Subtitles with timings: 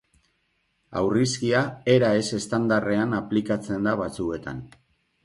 [1.01, 1.59] Aurrizkia
[1.95, 4.65] era ez-estandarrean aplikatzen da batzuetan.